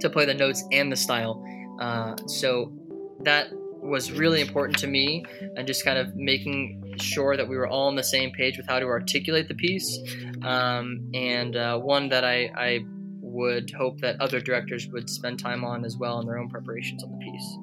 [0.01, 1.43] to play the notes and the style.
[1.81, 2.73] Uh, so
[3.21, 5.25] that was really important to me,
[5.57, 8.67] and just kind of making sure that we were all on the same page with
[8.69, 9.99] how to articulate the piece,
[10.43, 12.85] um, and uh, one that I, I
[13.33, 17.03] would hope that other directors would spend time on as well in their own preparations
[17.03, 17.59] on the piece.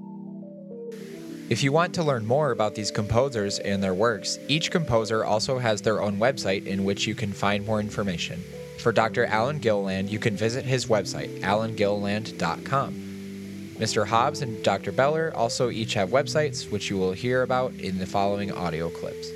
[1.49, 5.57] If you want to learn more about these composers and their works, each composer also
[5.57, 8.43] has their own website in which you can find more information.
[8.77, 9.25] For Dr.
[9.25, 12.93] Allan Gilliland, you can visit his website, allangilliland.com.
[13.79, 14.05] Mr.
[14.05, 14.91] Hobbs and Dr.
[14.91, 19.31] Bellor also each have websites, which you will hear about in the following audio clips.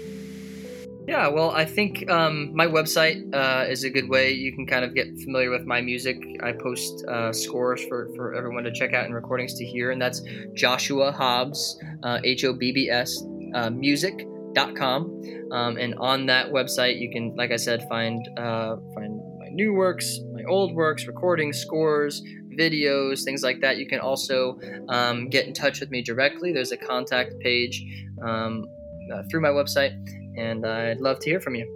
[1.05, 4.85] Yeah, well, I think um, my website uh, is a good way you can kind
[4.85, 6.17] of get familiar with my music.
[6.41, 10.01] I post uh, scores for, for everyone to check out and recordings to hear, and
[10.01, 10.21] that's
[10.53, 13.21] Joshua Hobbs, uh, H O B B S,
[13.53, 15.21] uh, music.com.
[15.51, 19.73] Um, and on that website, you can, like I said, find uh, find my new
[19.73, 22.23] works, my old works, recordings, scores,
[22.57, 23.75] videos, things like that.
[23.75, 26.53] You can also um, get in touch with me directly.
[26.53, 27.83] There's a contact page
[28.25, 28.65] um,
[29.13, 29.99] uh, through my website
[30.37, 31.67] and I'd love to hear from you.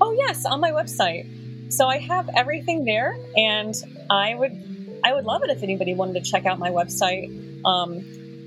[0.00, 1.26] Oh yes, on my website.
[1.72, 3.74] So I have everything there, and
[4.10, 4.52] I would
[5.04, 7.28] I would love it if anybody wanted to check out my website,
[7.64, 8.00] um,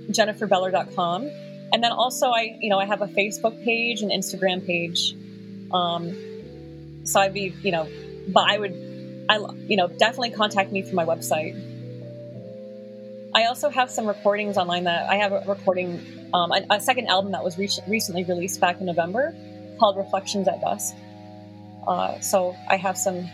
[0.09, 1.31] jenniferbellor.com,
[1.71, 5.15] and then also I you know I have a Facebook page and Instagram page.
[5.71, 7.87] Um, so I'd be you know,
[8.27, 9.37] but I would I
[9.67, 11.72] you know definitely contact me through my website.
[13.35, 17.07] I also have some recordings online that I have a recording, um, a, a, second
[17.07, 19.33] album that was re- recently released back in November
[19.79, 20.93] called Reflections at Dusk.
[21.87, 23.27] Uh, so I have some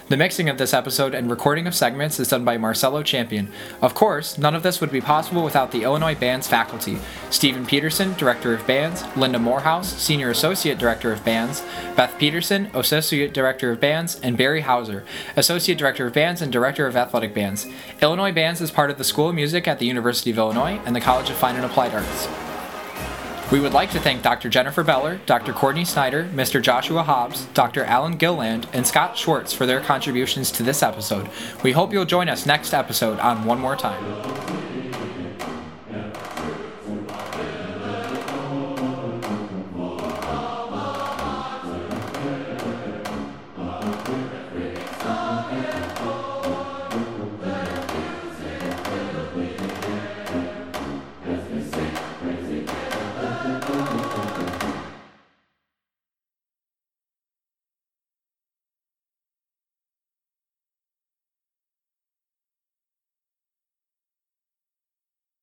[0.07, 3.51] The mixing of this episode and recording of segments is done by Marcelo Champion.
[3.81, 6.99] Of course, none of this would be possible without the Illinois Bands faculty
[7.31, 11.63] Stephen Peterson, Director of Bands, Linda Moorhouse, Senior Associate Director of Bands,
[11.97, 15.05] Beth Peterson, Associate Director of Bands, and Barry Houser,
[15.37, 17.67] Associate Director of Bands and Director of Athletic Bands.
[18.03, 20.95] Illinois Bands is part of the School of Music at the University of Illinois and
[20.95, 22.29] the College of Fine and Applied Arts.
[23.53, 24.49] We would like to thank Dr.
[24.49, 25.53] Jennifer Bellor, Dr.
[25.53, 26.61] Courtney Snyder, Mr.
[26.61, 27.85] Joshua Hobbs, Dr.
[27.85, 31.29] Allan Gilland, and Scott Schwartz for their contributions to this episode.
[31.63, 34.74] We hope you'll join us next episode on One More Time.